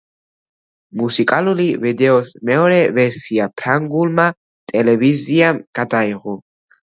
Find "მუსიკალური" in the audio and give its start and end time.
0.99-1.67